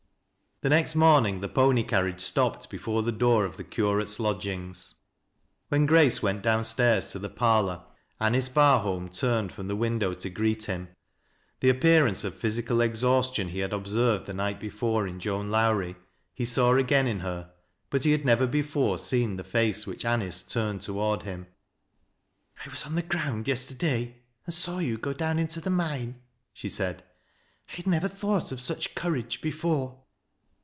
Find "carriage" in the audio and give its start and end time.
1.81-2.21